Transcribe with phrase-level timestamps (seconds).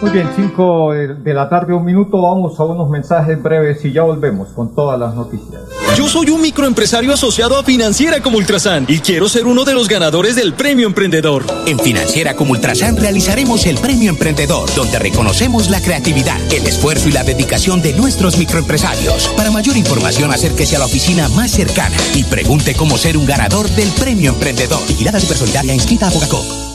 [0.01, 4.03] Muy bien, 5 de la tarde, un minuto, vamos a unos mensajes breves y ya
[4.03, 5.61] volvemos con todas las noticias.
[5.95, 9.87] Yo soy un microempresario asociado a Financiera como Ultrasan y quiero ser uno de los
[9.87, 11.45] ganadores del Premio Emprendedor.
[11.65, 17.13] En Financiera como Ultrasan realizaremos el Premio Emprendedor, donde reconocemos la creatividad, el esfuerzo y
[17.13, 19.29] la dedicación de nuestros microempresarios.
[19.37, 23.69] Para mayor información, acérquese a la oficina más cercana y pregunte cómo ser un ganador
[23.69, 24.85] del Premio Emprendedor.
[24.87, 26.74] Vigilada Supersolidaria inscrita a Bogacop.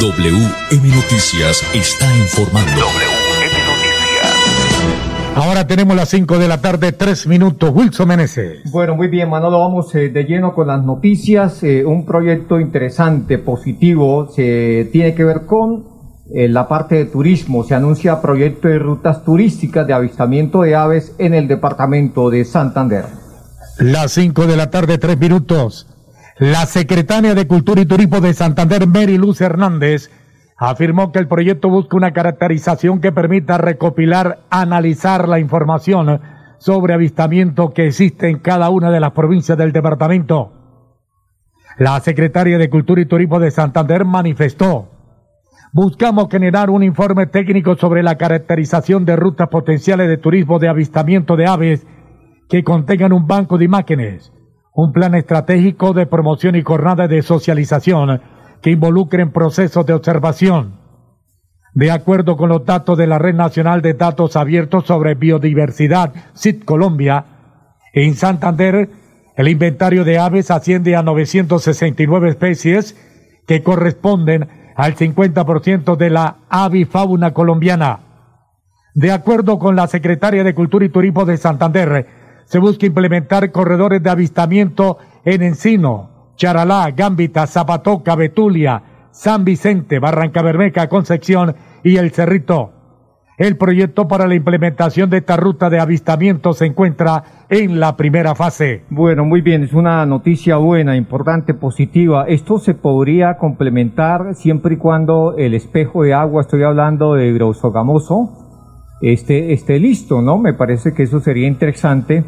[0.00, 2.70] WM Noticias está informando.
[2.72, 5.36] WM Noticias.
[5.36, 7.70] Ahora tenemos las 5 de la tarde, 3 minutos.
[7.74, 8.72] Wilson Meneses.
[8.72, 11.62] Bueno, muy bien, Manolo, vamos eh, de lleno con las noticias.
[11.64, 15.84] Eh, un proyecto interesante, positivo, se tiene que ver con
[16.34, 17.62] eh, la parte de turismo.
[17.64, 23.04] Se anuncia proyecto de rutas turísticas de avistamiento de aves en el departamento de Santander.
[23.78, 25.86] Las 5 de la tarde, 3 minutos.
[26.40, 30.10] La secretaria de Cultura y Turismo de Santander, Mary Luz Hernández,
[30.56, 36.22] afirmó que el proyecto busca una caracterización que permita recopilar, analizar la información
[36.56, 40.54] sobre avistamiento que existe en cada una de las provincias del departamento.
[41.76, 44.88] La secretaria de Cultura y Turismo de Santander manifestó,
[45.74, 51.36] buscamos generar un informe técnico sobre la caracterización de rutas potenciales de turismo de avistamiento
[51.36, 51.86] de aves
[52.48, 54.32] que contengan un banco de imágenes
[54.72, 58.20] un plan estratégico de promoción y jornada de socialización
[58.62, 60.78] que involucren procesos de observación.
[61.72, 66.64] De acuerdo con los datos de la Red Nacional de Datos Abiertos sobre Biodiversidad, CIT
[66.64, 67.24] Colombia,
[67.92, 68.90] en Santander
[69.36, 72.94] el inventario de aves asciende a 969 especies
[73.46, 78.00] que corresponden al 50% de la avifauna colombiana.
[78.94, 82.06] De acuerdo con la secretaria de Cultura y Turismo de Santander,
[82.44, 90.42] se busca implementar corredores de avistamiento en Encino, Charalá, Gambita, Zapatoca, Betulia, San Vicente, Barranca
[90.42, 92.72] Bermeja, Concepción y El Cerrito.
[93.40, 98.34] El proyecto para la implementación de esta ruta de avistamiento se encuentra en la primera
[98.34, 98.84] fase.
[98.90, 102.26] Bueno, muy bien, es una noticia buena, importante, positiva.
[102.28, 108.49] Esto se podría complementar siempre y cuando el espejo de agua, estoy hablando de Grausogamoso,
[109.00, 110.38] esté, esté listo, ¿no?
[110.38, 112.24] Me parece que eso sería interesante,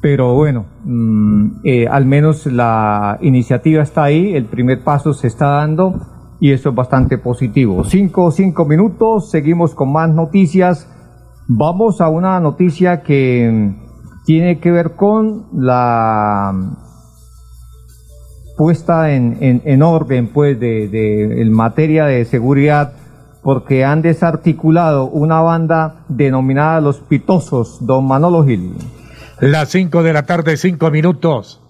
[0.00, 5.46] pero bueno, mm, eh, al menos la iniciativa está ahí, el primer paso se está
[5.46, 5.94] dando
[6.40, 7.84] y eso es bastante positivo.
[7.84, 10.88] Cinco, cinco minutos, seguimos con más noticias.
[11.48, 13.74] Vamos a una noticia que
[14.24, 16.52] tiene que ver con la
[18.56, 22.92] puesta en, en, orden pues de, de en materia de seguridad
[23.42, 28.74] porque han desarticulado una banda denominada Los Pitosos, don Manolo Gil.
[29.40, 31.62] Las cinco de la tarde, cinco minutos.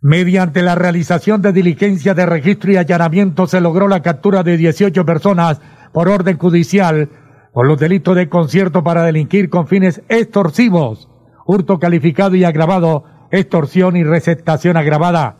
[0.00, 5.04] Mediante la realización de diligencia de registro y allanamiento se logró la captura de 18
[5.04, 5.60] personas
[5.92, 7.08] por orden judicial
[7.52, 11.08] por los delitos de concierto para delinquir con fines extorsivos,
[11.46, 15.36] hurto calificado y agravado, extorsión y receptación agravada.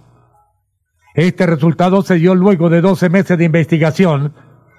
[1.14, 4.34] Este resultado se dio luego de 12 meses de investigación,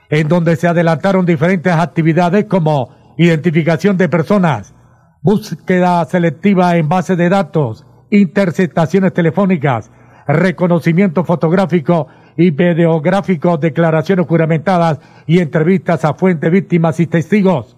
[0.10, 4.74] en donde se adelantaron diferentes actividades como identificación de personas,
[5.22, 9.92] búsqueda selectiva en base de datos, interceptaciones telefónicas,
[10.28, 12.08] reconocimiento fotográfico
[12.38, 17.78] y videográfico, declaraciones juramentadas y entrevistas a fuentes, víctimas y testigos.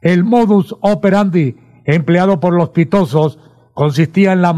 [0.00, 3.38] El modus operandi empleado por los pitosos
[3.74, 4.54] consistía en la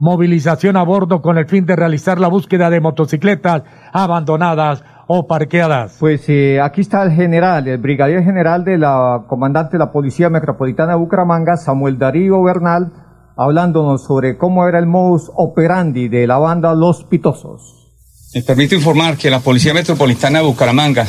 [0.00, 5.96] movilización a bordo con el fin de realizar la búsqueda de motocicletas abandonadas o parqueadas.
[5.98, 10.28] Pues eh, aquí está el general, el brigadier general de la comandante de la Policía
[10.28, 12.92] Metropolitana de Bucaramanga, Samuel Darío Bernal,
[13.36, 17.88] hablándonos sobre cómo era el modus operandi de la banda Los Pitosos.
[18.34, 21.06] Me permito informar que la Policía Metropolitana de Bucaramanga,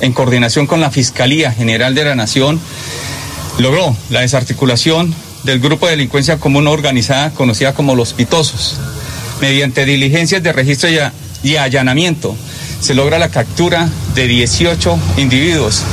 [0.00, 2.58] en coordinación con la Fiscalía General de la Nación,
[3.58, 5.14] logró la desarticulación
[5.44, 8.80] del grupo de delincuencia común organizada conocida como Los Pitosos.
[9.42, 10.88] Mediante diligencias de registro
[11.42, 12.34] y allanamiento,
[12.82, 15.84] se logra la captura de 18 individuos.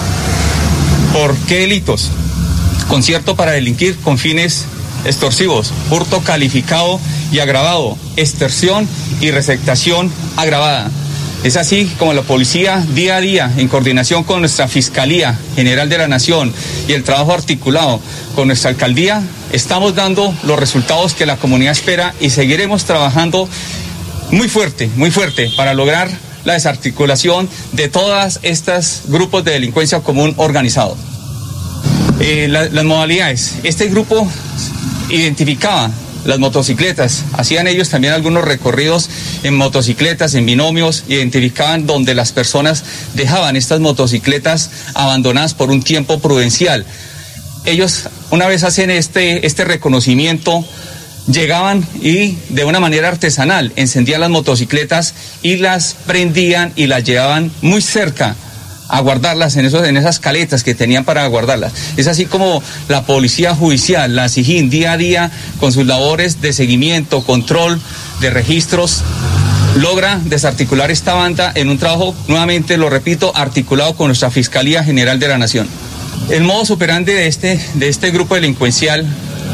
[1.13, 2.09] ¿Por qué delitos?
[2.88, 4.65] Concierto para delinquir con fines
[5.06, 7.00] extorsivos, hurto calificado
[7.31, 8.88] y agravado, extorsión
[9.21, 10.89] y receptación agravada.
[11.44, 16.00] Es así como la policía día a día, en coordinación con nuestra Fiscalía General de
[16.00, 16.51] la Nación
[16.88, 18.01] y el trabajo articulado
[18.35, 19.21] con nuestra alcaldía,
[19.53, 23.47] estamos dando los resultados que la comunidad espera y seguiremos trabajando
[24.31, 26.09] muy fuerte, muy fuerte para lograr
[26.45, 30.95] la desarticulación de todas estas grupos de delincuencia común organizado.
[32.19, 33.56] Eh, las modalidades.
[33.63, 34.27] Este grupo
[35.09, 35.89] identificaba
[36.25, 39.09] las motocicletas, hacían ellos también algunos recorridos
[39.44, 42.83] en motocicletas, en binomios, identificaban donde las personas
[43.13, 46.85] dejaban estas motocicletas abandonadas por un tiempo prudencial.
[47.65, 50.65] Ellos una vez hacen este, este reconocimiento,
[51.27, 57.51] llegaban y de una manera artesanal encendían las motocicletas y las prendían y las llevaban
[57.62, 58.36] muy cerca
[58.89, 61.71] a guardarlas en, esos, en esas caletas que tenían para guardarlas.
[61.95, 66.54] Es así como la policía judicial, la SIGIN, día a día, con sus labores de
[66.54, 67.80] seguimiento, control
[68.19, 69.04] de registros,
[69.76, 75.19] logra desarticular esta banda en un trabajo, nuevamente lo repito, articulado con nuestra Fiscalía General
[75.19, 75.68] de la Nación.
[76.30, 79.06] El modo superante de este, de este grupo delincuencial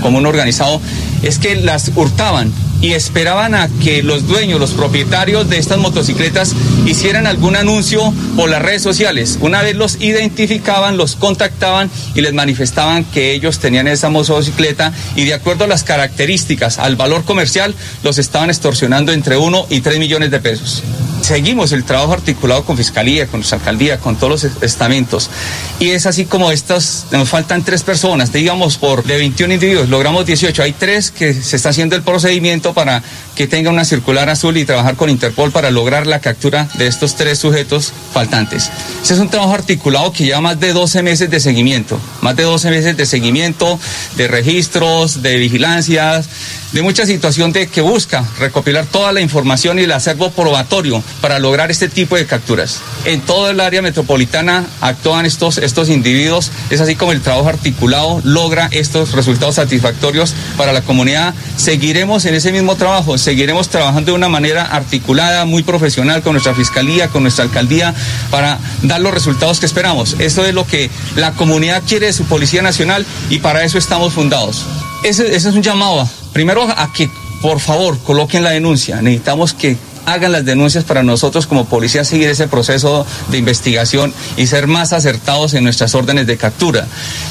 [0.02, 0.82] común organizado
[1.22, 6.54] es que las hurtaban y esperaban a que los dueños, los propietarios de estas motocicletas
[6.86, 9.40] hicieran algún anuncio por las redes sociales.
[9.42, 15.26] Una vez los identificaban, los contactaban y les manifestaban que ellos tenían esa motocicleta y
[15.26, 20.00] de acuerdo a las características, al valor comercial, los estaban extorsionando entre 1 y 3
[20.00, 20.84] millones de pesos.
[21.26, 25.32] Seguimos el trabajo articulado con Fiscalía, con nuestra alcaldía, con todos los estamentos.
[25.80, 30.28] Y es así como estas, nos faltan tres personas, digamos, por de 21 individuos, logramos
[30.28, 30.62] 18.
[30.62, 33.02] Hay tres que se está haciendo el procedimiento para
[33.36, 37.16] que tenga una circular azul y trabajar con Interpol para lograr la captura de estos
[37.16, 38.70] tres sujetos faltantes.
[39.02, 42.44] Ese es un trabajo articulado que lleva más de 12 meses de seguimiento, más de
[42.44, 43.80] 12 meses de seguimiento,
[44.16, 46.30] de registros, de vigilancias,
[46.72, 51.40] de mucha situación de que busca recopilar toda la información y el acervo probatorio para
[51.40, 52.82] lograr este tipo de capturas.
[53.04, 58.22] En todo el área metropolitana actúan estos, estos individuos, es así como el trabajo articulado
[58.24, 61.34] logra estos resultados satisfactorios para la comunidad.
[61.58, 66.54] Seguiremos en ese mismo trabajo, seguiremos trabajando de una manera articulada, muy profesional con nuestra
[66.54, 67.96] fiscalía, con nuestra alcaldía,
[68.30, 70.18] para dar los resultados que esperamos.
[70.20, 74.14] Eso es lo que la comunidad quiere de su Policía Nacional y para eso estamos
[74.14, 74.64] fundados.
[75.04, 77.10] Ese, ese es un llamado, primero a que
[77.42, 79.02] por favor coloquen la denuncia.
[79.02, 84.48] Necesitamos que hagan las denuncias para nosotros como policía seguir ese proceso de investigación y
[84.48, 86.88] ser más acertados en nuestras órdenes de captura.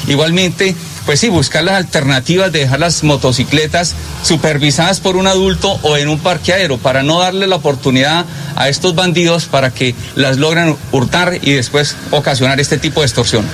[0.07, 5.97] Igualmente, pues sí, buscar las alternativas de dejar las motocicletas supervisadas por un adulto o
[5.97, 10.75] en un parqueadero para no darle la oportunidad a estos bandidos para que las logren
[10.91, 13.45] hurtar y después ocasionar este tipo de extorsión.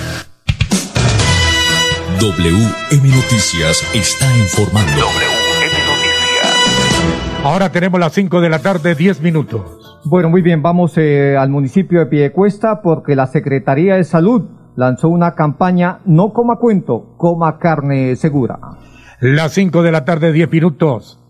[2.20, 5.08] WM Noticias está informando.
[7.44, 10.00] Ahora tenemos las 5 de la tarde, 10 minutos.
[10.04, 15.08] Bueno, muy bien, vamos eh, al municipio de Piedecuesta porque la Secretaría de Salud lanzó
[15.08, 18.60] una campaña No coma cuento, coma carne segura.
[19.20, 21.20] Las 5 de la tarde, 10 minutos.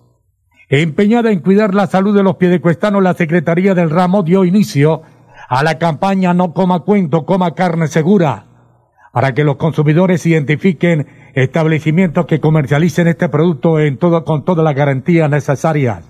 [0.68, 5.00] Empeñada en cuidar la salud de los piedecuestanos, la Secretaría del Ramo dio inicio
[5.48, 8.44] a la campaña No coma cuento, coma carne segura,
[9.14, 14.74] para que los consumidores identifiquen establecimientos que comercialicen este producto en todo, con todas las
[14.74, 16.04] garantías necesarias.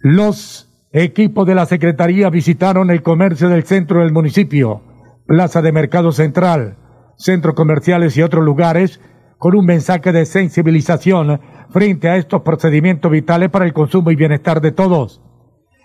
[0.00, 4.82] Los equipos de la Secretaría visitaron el comercio del centro del municipio,
[5.26, 6.76] Plaza de Mercado Central,
[7.16, 9.00] centros comerciales y otros lugares,
[9.38, 11.40] con un mensaje de sensibilización
[11.70, 15.20] frente a estos procedimientos vitales para el consumo y bienestar de todos.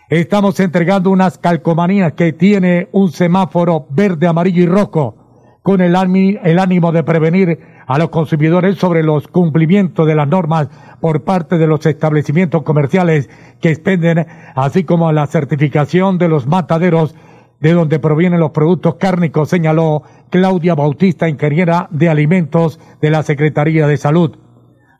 [0.10, 5.21] Estamos entregando unas calcomanías que tiene un semáforo verde, amarillo y rojo,
[5.63, 5.96] con el,
[6.44, 11.58] el ánimo de prevenir a los consumidores sobre los cumplimientos de las normas por parte
[11.58, 14.25] de los establecimientos comerciales que expenden,
[14.56, 17.15] así como la certificación de los mataderos
[17.60, 20.01] de donde provienen los productos cárnicos, señaló
[20.32, 24.36] Claudia Bautista, ingeniera de alimentos de la Secretaría de Salud.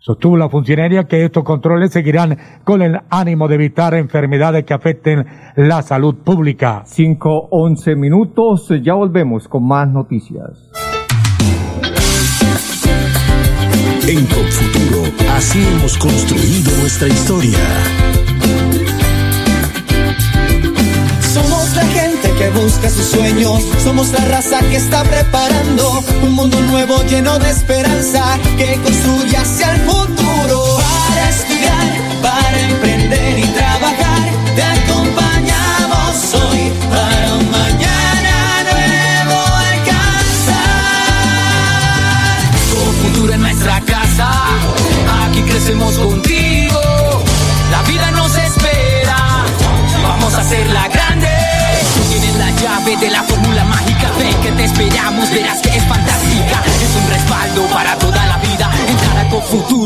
[0.03, 5.27] Sostuvo la funcionaria que estos controles seguirán con el ánimo de evitar enfermedades que afecten
[5.55, 6.81] la salud pública.
[6.88, 10.72] Cinco, once minutos, ya volvemos con más noticias.
[14.08, 15.03] En Confuturo,
[15.36, 17.60] así hemos construido nuestra historia.
[22.38, 27.50] Que busca sus sueños, somos la raza que está preparando un mundo nuevo lleno de
[27.50, 30.78] esperanza que construye hacia el futuro.
[30.78, 33.81] Para estudiar, para emprender y trabajar,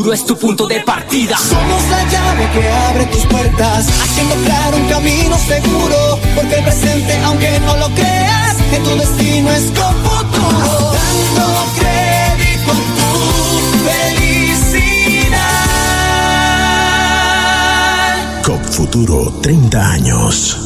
[0.06, 1.36] futuro es tu punto de partida.
[1.36, 6.20] Somos la llave que abre tus puertas, haciendo claro un camino seguro.
[6.36, 10.92] Porque el presente, aunque no lo creas, que tu destino es con futuro.
[10.92, 13.10] Dando crédito a tu
[13.88, 15.02] felicidad.
[18.44, 20.65] COP Futuro 30 años.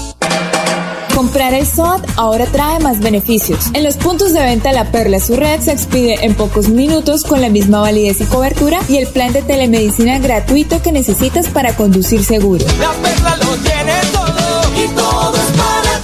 [1.21, 3.69] Comprar el SOAT ahora trae más beneficios.
[3.75, 7.41] En los puntos de venta La Perla su red se expide en pocos minutos con
[7.41, 12.23] la misma validez y cobertura y el plan de telemedicina gratuito que necesitas para conducir
[12.23, 12.65] seguro.
[12.79, 15.99] La perla lo tiene todo y todo es para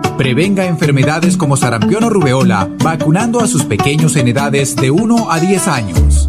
[0.00, 0.16] ti.
[0.18, 5.38] Prevenga enfermedades como sarampión o rubeola vacunando a sus pequeños en edades de 1 a
[5.38, 6.28] 10 años.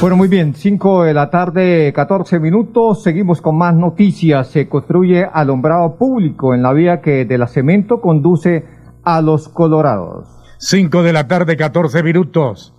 [0.00, 3.02] Bueno, muy bien, 5 de la tarde, 14 minutos.
[3.02, 4.48] Seguimos con más noticias.
[4.48, 8.64] Se construye alumbrado público en la vía que de la cemento conduce
[9.04, 10.26] a los Colorados.
[10.56, 12.74] 5 de la tarde, 14 minutos.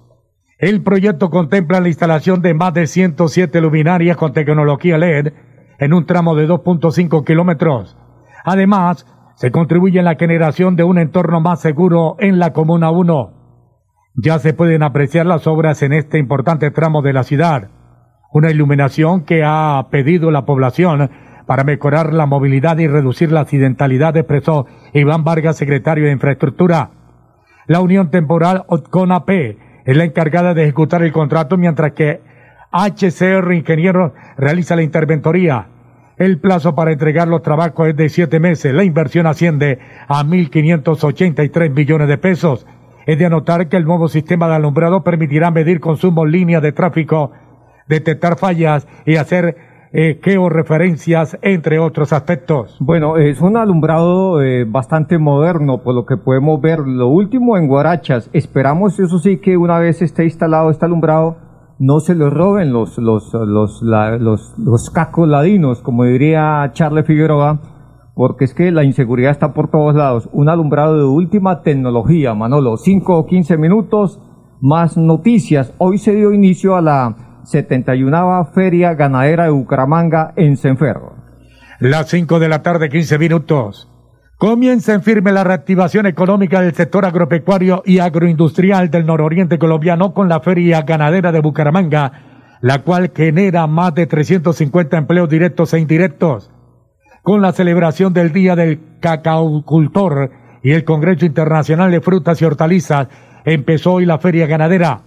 [0.58, 5.32] El proyecto contempla la instalación de más de 107 luminarias con tecnología LED
[5.78, 7.98] en un tramo de 2.5 kilómetros.
[8.44, 13.40] Además, se contribuye en la generación de un entorno más seguro en la Comuna 1.
[14.15, 17.70] Ya se pueden apreciar las obras en este importante tramo de la ciudad.
[18.34, 21.10] Una iluminación que ha pedido la población
[21.46, 26.91] para mejorar la movilidad y reducir la accidentalidad, expresó Iván Vargas, secretario de Infraestructura.
[27.68, 32.22] La Unión Temporal OTCONAP es la encargada de ejecutar el contrato mientras que
[32.72, 35.68] HCR Ingeniero realiza la interventoría.
[36.18, 38.74] El plazo para entregar los trabajos es de siete meses.
[38.74, 42.68] La inversión asciende a 1.583 millones de pesos.
[43.05, 46.72] Es de anotar que el nuevo sistema de alumbrado permitirá medir consumo en línea de
[46.72, 47.31] tráfico,
[47.88, 49.55] detectar fallas y hacer
[49.93, 52.77] eh, georreferencias, entre otros aspectos.
[52.79, 56.79] Bueno, es un alumbrado eh, bastante moderno, por lo que podemos ver.
[56.79, 58.29] Lo último en Guarachas.
[58.31, 61.38] Esperamos, eso sí, que una vez esté instalado este alumbrado,
[61.79, 67.60] no se lo roben los, los, los, los, los cacos ladinos, como diría Charles Figueroa,
[68.22, 70.30] porque es que la inseguridad está por todos lados.
[70.32, 72.78] Un alumbrado de última tecnología, Manolo.
[72.78, 74.20] 5 o 15 minutos,
[74.62, 75.74] más noticias.
[75.80, 81.16] Hoy se dio inicio a la 71 Feria Ganadera de Bucaramanga en Senferro.
[81.80, 83.90] Las 5 de la tarde, 15 minutos.
[84.38, 90.30] Comienza en firme la reactivación económica del sector agropecuario y agroindustrial del nororiente colombiano con
[90.30, 96.51] la Feria Ganadera de Bucaramanga, la cual genera más de 350 empleos directos e indirectos.
[97.24, 100.32] Con la celebración del Día del Cacaocultor
[100.63, 103.10] y el Congreso Internacional de Frutas y Hortalizas,
[103.46, 105.01] empezó hoy la Feria Ganadera.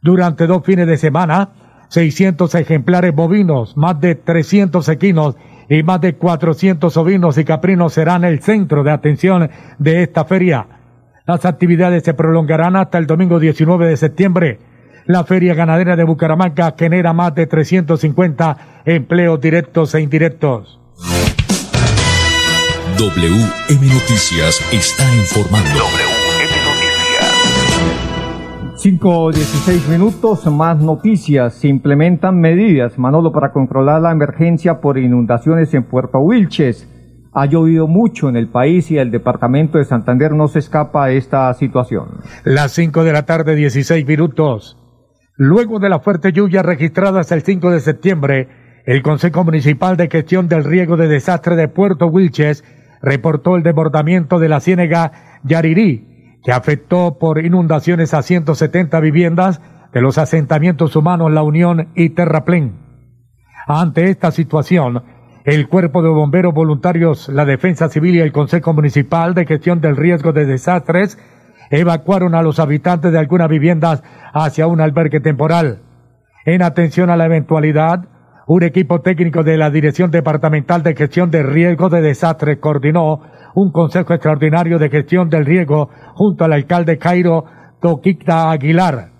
[0.00, 1.50] Durante dos fines de semana,
[1.88, 5.36] 600 ejemplares bovinos, más de 300 equinos
[5.68, 10.66] y más de 400 ovinos y caprinos serán el centro de atención de esta feria.
[11.26, 14.60] Las actividades se prolongarán hasta el domingo 19 de septiembre.
[15.06, 20.78] La feria ganadera de Bucaramanga genera más de 350 empleos directos e indirectos.
[22.98, 25.84] WM Noticias está informando.
[28.74, 31.54] 5 16 minutos, más noticias.
[31.54, 36.88] Se implementan medidas, Manolo, para controlar la emergencia por inundaciones en Puerto Wilches.
[37.32, 41.10] Ha llovido mucho en el país y el departamento de Santander no se escapa a
[41.12, 42.18] esta situación.
[42.42, 44.76] Las 5 de la tarde, 16 minutos.
[45.36, 48.48] Luego de las fuertes lluvias registradas el 5 de septiembre,
[48.86, 52.64] el Consejo Municipal de Gestión del Riego de Desastre de Puerto Wilches
[53.02, 59.60] reportó el desbordamiento de la ciénega Yarirí, que afectó por inundaciones a 170 viviendas
[59.92, 62.74] de los asentamientos humanos La Unión y Terraplén.
[63.66, 65.02] Ante esta situación,
[65.44, 69.96] el Cuerpo de Bomberos Voluntarios, la Defensa Civil y el Consejo Municipal de Gestión del
[69.96, 71.18] Riesgo de Desastres
[71.70, 75.80] evacuaron a los habitantes de algunas viviendas hacia un albergue temporal.
[76.44, 78.08] En atención a la eventualidad,
[78.48, 83.20] un equipo técnico de la Dirección Departamental de Gestión de Riesgo de Desastres coordinó
[83.54, 87.44] un Consejo Extraordinario de Gestión del Riego junto al alcalde Cairo
[87.82, 89.10] Toquita Aguilar,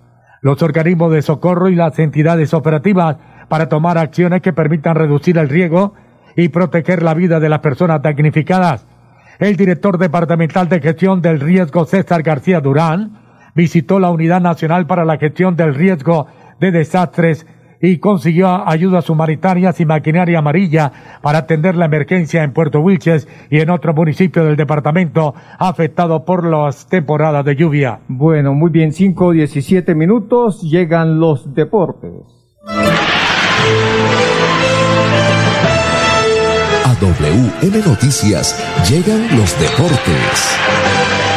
[0.41, 5.47] los organismos de socorro y las entidades operativas para tomar acciones que permitan reducir el
[5.47, 5.93] riego
[6.35, 8.87] y proteger la vida de las personas damnificadas.
[9.37, 13.19] El director departamental de gestión del riesgo César García Durán
[13.53, 16.25] visitó la Unidad Nacional para la Gestión del Riesgo
[16.59, 17.45] de Desastres
[17.81, 23.59] y consiguió ayudas humanitarias y maquinaria amarilla para atender la emergencia en Puerto Wilches y
[23.59, 27.99] en otro municipio del departamento afectado por las temporadas de lluvia.
[28.07, 32.11] Bueno, muy bien, 5 17 minutos, llegan los deportes.
[36.85, 38.55] A WM Noticias
[38.89, 41.28] llegan los deportes.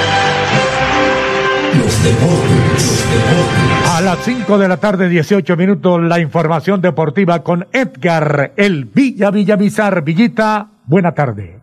[3.86, 9.30] A las 5 de la tarde, 18 minutos, la información deportiva con Edgar, el Villa
[9.30, 10.02] Villamizar.
[10.02, 11.61] Villita, buena tarde.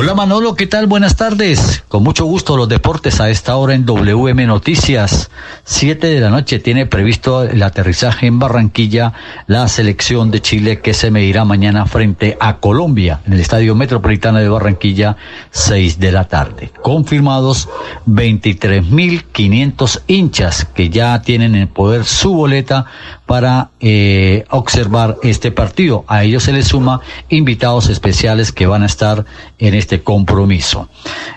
[0.00, 0.86] Hola Manolo, ¿qué tal?
[0.86, 1.82] Buenas tardes.
[1.88, 5.28] Con mucho gusto los deportes a esta hora en WM Noticias.
[5.64, 9.12] Siete de la noche tiene previsto el aterrizaje en Barranquilla
[9.48, 14.38] la selección de Chile que se medirá mañana frente a Colombia en el Estadio Metropolitano
[14.38, 15.16] de Barranquilla,
[15.50, 16.70] seis de la tarde.
[16.80, 17.68] Confirmados
[18.06, 22.86] 23.500 hinchas que ya tienen en poder su boleta
[23.26, 26.04] para eh, observar este partido.
[26.06, 29.24] A ellos se les suma invitados especiales que van a estar
[29.58, 30.88] en este compromiso.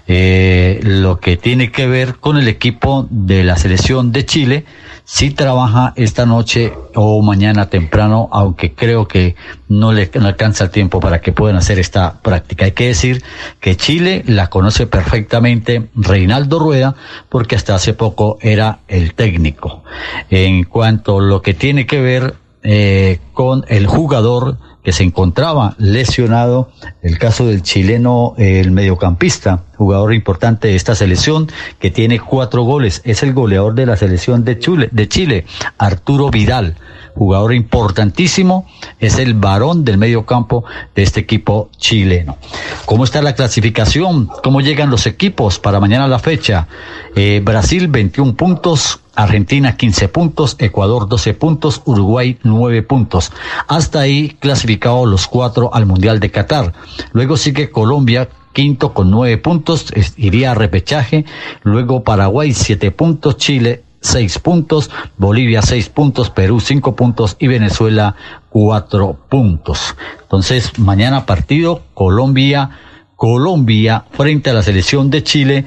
[0.08, 4.66] Eh, lo que tiene que ver con el equipo de la selección de Chile,
[5.04, 9.36] si trabaja esta noche o mañana temprano, aunque creo que
[9.68, 12.66] no le no alcanza el tiempo para que puedan hacer esta práctica.
[12.66, 13.24] Hay que decir
[13.60, 16.96] que Chile la conoce perfectamente Reinaldo Rueda,
[17.30, 19.84] porque hasta hace poco era el técnico.
[20.30, 25.76] En cuanto a lo que tiene que ver eh, con el jugador que se encontraba
[25.78, 32.63] lesionado, el caso del chileno, el mediocampista, jugador importante de esta selección, que tiene cuatro
[32.63, 35.46] goles, es el goleador de la selección de Chile, de Chile
[35.78, 36.76] Arturo Vidal,
[37.15, 38.65] jugador importantísimo,
[39.00, 40.63] es el varón del medio campo
[40.96, 42.38] de este equipo chileno.
[42.86, 44.30] ¿Cómo está la clasificación?
[44.44, 46.67] ¿Cómo llegan los equipos para mañana la fecha?
[47.15, 53.32] Eh, Brasil 21 puntos, Argentina 15 puntos, Ecuador 12 puntos, Uruguay 9 puntos.
[53.67, 56.74] Hasta ahí clasificados los cuatro al Mundial de Qatar.
[57.12, 61.26] Luego sigue Colombia quinto con nueve puntos, iría a repechaje.
[61.63, 68.15] Luego Paraguay siete puntos, Chile seis puntos, Bolivia seis puntos, Perú cinco puntos y Venezuela
[68.50, 69.95] cuatro puntos.
[70.24, 72.71] Entonces, mañana partido Colombia,
[73.15, 75.65] Colombia frente a la selección de Chile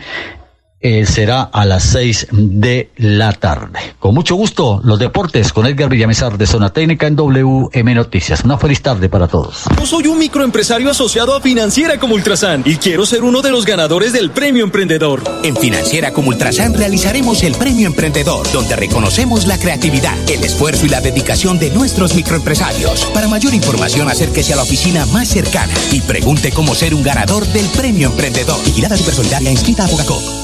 [0.85, 3.79] eh, será a las seis de la tarde.
[3.99, 8.45] Con mucho gusto, los deportes con Edgar Villamizar de Zona Técnica en WM Noticias.
[8.45, 9.65] Una feliz tarde para todos.
[9.79, 13.65] Yo soy un microempresario asociado a Financiera como Ultrasan y quiero ser uno de los
[13.65, 15.23] ganadores del Premio Emprendedor.
[15.43, 20.91] En Financiera como Ultrasan realizaremos el Premio Emprendedor, donde reconocemos la creatividad, el esfuerzo y
[20.91, 23.07] la dedicación de nuestros microempresarios.
[23.15, 27.47] Para mayor información, acérquese a la oficina más cercana y pregunte cómo ser un ganador
[27.47, 28.63] del Premio Emprendedor.
[28.67, 30.44] Vigilada Supersolidaria inscrita a Bogacop.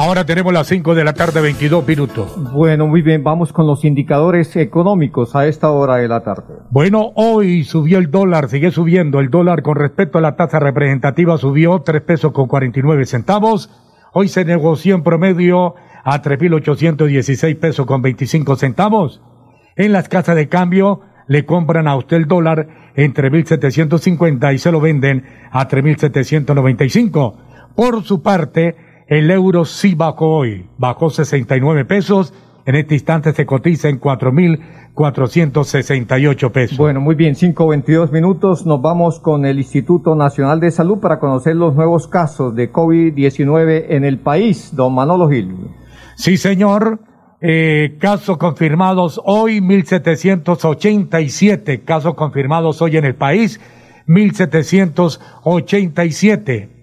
[0.00, 2.32] Ahora tenemos las 5 de la tarde, 22 minutos.
[2.52, 6.54] Bueno, muy bien, vamos con los indicadores económicos a esta hora de la tarde.
[6.70, 9.18] Bueno, hoy subió el dólar, sigue subiendo.
[9.18, 13.70] El dólar con respecto a la tasa representativa subió 3 pesos con 49 centavos.
[14.12, 19.20] Hoy se negoció en promedio a 3.816 pesos con 25 centavos.
[19.74, 24.70] En las casas de cambio le compran a usted el dólar en 3.750 y se
[24.70, 27.34] lo venden a 3.795.
[27.74, 28.76] Por su parte,
[29.08, 32.34] el euro sí bajó hoy, bajó 69 pesos,
[32.66, 36.76] en este instante se cotiza en 4.468 pesos.
[36.76, 41.56] Bueno, muy bien, 5.22 minutos, nos vamos con el Instituto Nacional de Salud para conocer
[41.56, 44.76] los nuevos casos de COVID-19 en el país.
[44.76, 45.54] Don Manolo Gil.
[46.16, 47.00] Sí, señor.
[47.40, 53.60] Eh, casos confirmados hoy, 1.787 casos confirmados hoy en el país,
[54.08, 56.77] 1.787.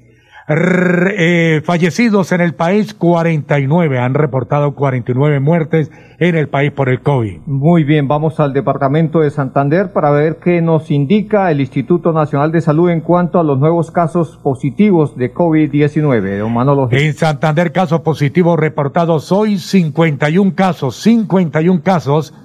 [0.47, 3.97] Eh, fallecidos en el país, 49.
[3.97, 7.39] Han reportado 49 muertes en el país por el COVID.
[7.47, 12.51] Muy bien, vamos al departamento de Santander para ver qué nos indica el Instituto Nacional
[12.51, 16.37] de Salud en cuanto a los nuevos casos positivos de COVID-19.
[16.37, 16.89] Don Manolo.
[16.91, 22.35] En Santander, casos positivos reportados hoy, 51 casos, 51 casos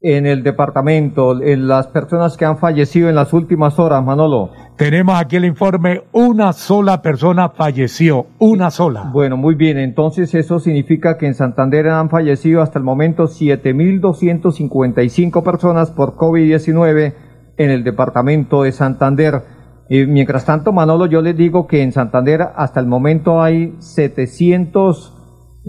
[0.00, 4.50] en el departamento, en las personas que han fallecido en las últimas horas, Manolo?
[4.76, 9.10] Tenemos aquí el informe, una sola persona falleció, una sola.
[9.12, 15.42] Bueno, muy bien, entonces eso significa que en Santander han fallecido hasta el momento 7.255
[15.42, 17.14] personas por COVID-19
[17.56, 19.42] en el departamento de Santander.
[19.88, 25.17] Y mientras tanto, Manolo, yo les digo que en Santander hasta el momento hay 700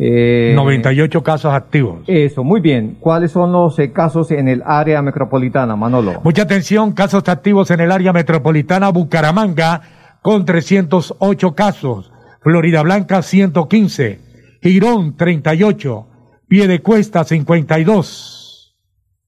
[0.01, 1.99] Eh, 98 casos activos.
[2.07, 2.95] Eso, muy bien.
[3.01, 6.21] ¿Cuáles son los eh, casos en el área metropolitana, Manolo?
[6.23, 9.81] Mucha atención, casos activos en el área metropolitana Bucaramanga
[10.21, 14.19] con 308 casos, Florida Blanca 115,
[14.61, 16.07] Girón 38,
[16.47, 18.38] Piedecuesta 52.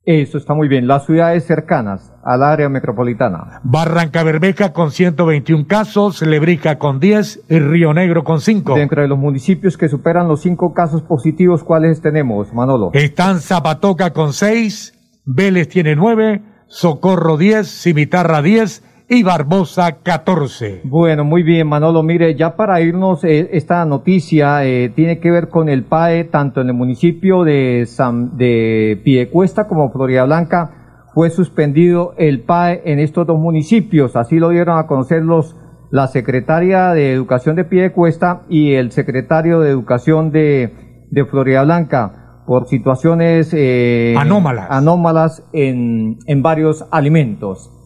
[0.04, 0.88] Eso está muy bien.
[0.88, 3.62] Las ciudades cercanas al área metropolitana.
[3.64, 8.76] Barranca Bermeja con 121 casos, Lebrica con 10 y Río Negro con 5.
[8.76, 12.90] Dentro de los municipios que superan los 5 casos positivos, ¿cuáles tenemos, Manolo?
[12.94, 20.84] Están Zapatoca con 6, Vélez tiene 9, Socorro 10, Cimitarra 10 y Barbosa 14.
[20.86, 22.02] Bueno, muy bien, Manolo.
[22.02, 26.62] Mire, ya para irnos, eh, esta noticia eh, tiene que ver con el PAE, tanto
[26.62, 31.04] en el municipio de, San, de Piedecuesta como Florida Blanca.
[31.14, 34.16] Fue suspendido el PAE en estos dos municipios.
[34.16, 35.58] Así lo dieron a conocer los,
[35.90, 42.44] la secretaria de Educación de Piedecuesta y el secretario de Educación de, de Florida Blanca
[42.48, 47.81] por situaciones eh, anómalas, anómalas en, en varios alimentos.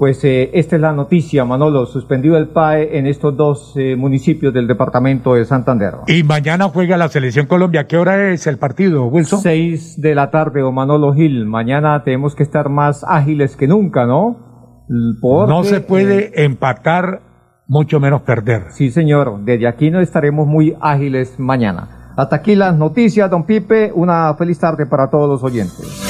[0.00, 4.54] Pues eh, esta es la noticia, Manolo, suspendido el PAE en estos dos eh, municipios
[4.54, 5.92] del departamento de Santander.
[6.06, 7.86] Y mañana juega la selección Colombia.
[7.86, 9.40] ¿Qué hora es el partido, Wilson?
[9.40, 11.44] Seis de la tarde, o Manolo Gil.
[11.44, 14.86] Mañana tenemos que estar más ágiles que nunca, ¿no?
[15.20, 17.20] Porque, no se puede eh, empatar,
[17.66, 18.68] mucho menos perder.
[18.70, 19.44] Sí, señor.
[19.44, 22.14] Desde aquí no estaremos muy ágiles mañana.
[22.16, 23.92] Hasta aquí las noticias, don Pipe.
[23.94, 26.09] Una feliz tarde para todos los oyentes.